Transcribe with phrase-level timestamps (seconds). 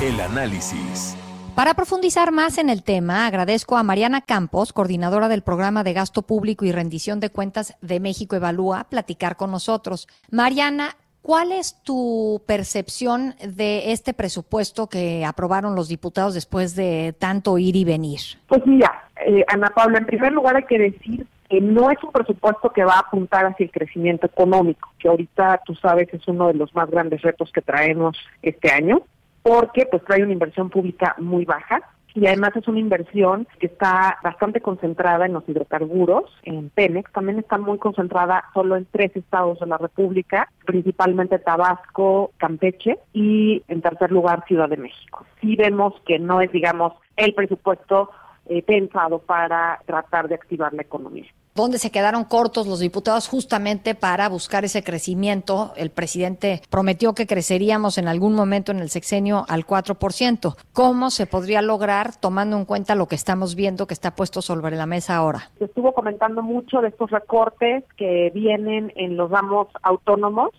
[0.00, 1.16] El análisis.
[1.56, 6.22] Para profundizar más en el tema, agradezco a Mariana Campos, coordinadora del programa de gasto
[6.22, 10.06] público y rendición de cuentas de México Evalúa, platicar con nosotros.
[10.30, 10.90] Mariana,
[11.20, 17.74] ¿cuál es tu percepción de este presupuesto que aprobaron los diputados después de tanto ir
[17.74, 18.20] y venir?
[18.46, 22.12] Pues mira, eh, Ana Paula, en primer lugar hay que decir que no es un
[22.12, 26.46] presupuesto que va a apuntar hacia el crecimiento económico, que ahorita tú sabes es uno
[26.46, 29.02] de los más grandes retos que traemos este año
[29.42, 31.82] porque pues trae una inversión pública muy baja
[32.14, 37.38] y además es una inversión que está bastante concentrada en los hidrocarburos, en Pemex, también
[37.38, 43.82] está muy concentrada solo en tres estados de la República, principalmente Tabasco, Campeche y en
[43.82, 45.24] tercer lugar Ciudad de México.
[45.40, 48.10] Sí vemos que no es, digamos, el presupuesto
[48.46, 53.94] eh, pensado para tratar de activar la economía donde se quedaron cortos los diputados justamente
[53.94, 55.72] para buscar ese crecimiento.
[55.76, 60.56] El presidente prometió que creceríamos en algún momento en el sexenio al 4%.
[60.72, 64.76] ¿Cómo se podría lograr tomando en cuenta lo que estamos viendo que está puesto sobre
[64.76, 65.50] la mesa ahora?
[65.58, 70.50] Se estuvo comentando mucho de estos recortes que vienen en los ramos autónomos,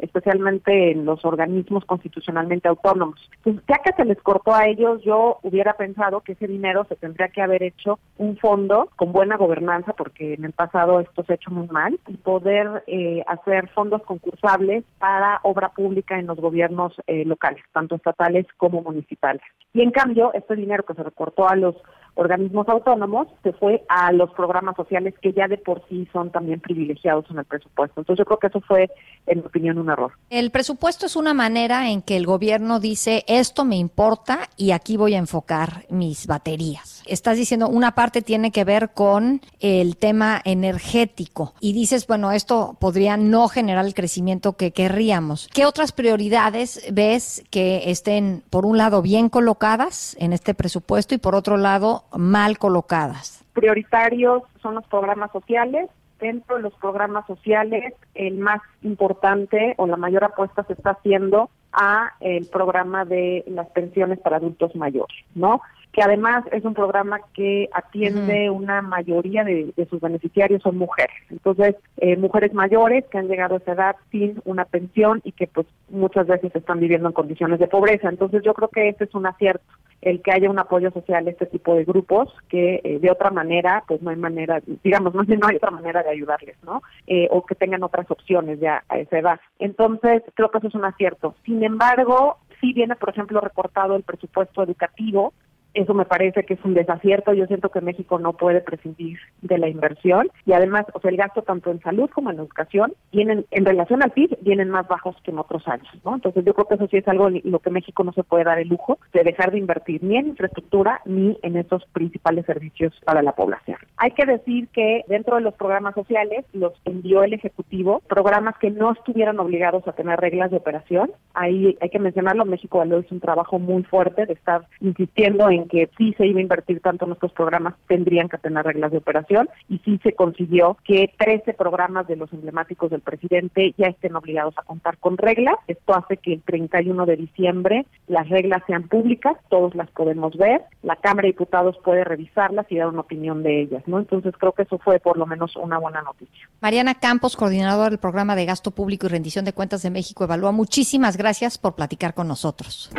[0.00, 3.18] especialmente en los organismos constitucionalmente autónomos.
[3.42, 6.96] Pues ya que se les cortó a ellos, yo hubiera pensado que ese dinero se
[6.96, 11.32] tendría que haber hecho un fondo con buena gobernanza, porque en el pasado esto se
[11.32, 16.38] ha hecho muy mal, y poder eh, hacer fondos concursables para obra pública en los
[16.38, 19.42] gobiernos eh, locales, tanto estatales como municipales.
[19.72, 21.76] Y en cambio, este dinero que se recortó a los
[22.18, 26.60] organismos autónomos se fue a los programas sociales que ya de por sí son también
[26.60, 28.00] privilegiados en el presupuesto.
[28.00, 28.90] Entonces yo creo que eso fue,
[29.26, 30.12] en mi opinión, un error.
[30.28, 34.96] El presupuesto es una manera en que el gobierno dice, esto me importa y aquí
[34.96, 37.04] voy a enfocar mis baterías.
[37.06, 42.76] Estás diciendo, una parte tiene que ver con el tema energético y dices, bueno, esto
[42.80, 45.48] podría no generar el crecimiento que querríamos.
[45.54, 51.18] ¿Qué otras prioridades ves que estén, por un lado, bien colocadas en este presupuesto y
[51.18, 53.44] por otro lado, mal colocadas?
[53.52, 55.90] Prioritarios son los programas sociales.
[56.20, 61.48] Dentro de los programas sociales, el más importante o la mayor apuesta se está haciendo
[61.72, 65.60] a el programa de las pensiones para adultos mayores, ¿no?
[65.98, 71.16] Que además es un programa que atiende una mayoría de, sus beneficiarios son mujeres.
[71.28, 75.48] Entonces, eh, mujeres mayores que han llegado a esa edad sin una pensión y que
[75.48, 78.08] pues muchas veces están viviendo en condiciones de pobreza.
[78.08, 79.64] Entonces, yo creo que ese es un acierto
[80.00, 83.30] el que haya un apoyo social a este tipo de grupos que eh, de otra
[83.30, 87.26] manera pues no hay manera digamos no, no hay otra manera de ayudarles no eh,
[87.32, 90.84] o que tengan otras opciones ya a esa edad entonces creo que eso es un
[90.84, 95.32] acierto sin embargo sí viene por ejemplo recortado el presupuesto educativo
[95.74, 97.32] eso me parece que es un desacierto.
[97.32, 101.16] Yo siento que México no puede prescindir de la inversión y además, o sea, el
[101.16, 105.16] gasto tanto en salud como en educación vienen en relación al PIB vienen más bajos
[105.22, 106.14] que en otros años, ¿no?
[106.14, 108.58] Entonces, yo creo que eso sí es algo lo que México no se puede dar
[108.58, 113.22] el lujo de dejar de invertir ni en infraestructura ni en esos principales servicios para
[113.22, 113.78] la población.
[113.96, 118.70] Hay que decir que dentro de los programas sociales los envió el ejecutivo programas que
[118.70, 121.10] no estuvieran obligados a tener reglas de operación.
[121.34, 125.58] Ahí hay que mencionarlo, México lo hizo un trabajo muy fuerte de estar insistiendo en
[125.58, 128.92] en que sí se iba a invertir tanto en estos programas, tendrían que tener reglas
[128.92, 133.86] de operación y sí se consiguió que 13 programas de los emblemáticos del presidente ya
[133.86, 135.56] estén obligados a contar con reglas.
[135.66, 140.62] Esto hace que el 31 de diciembre las reglas sean públicas, todos las podemos ver,
[140.82, 143.98] la Cámara de Diputados puede revisarlas y dar una opinión de ellas, ¿no?
[143.98, 146.48] Entonces creo que eso fue por lo menos una buena noticia.
[146.60, 150.52] Mariana Campos, coordinadora del programa de gasto público y rendición de cuentas de México, evalúa.
[150.52, 152.90] Muchísimas gracias por platicar con nosotros.